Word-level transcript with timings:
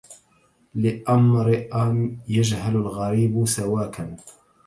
لامرئ 0.75 1.69
يجهل 2.27 2.75
الغريب 2.75 3.45
سواكا 3.45 4.17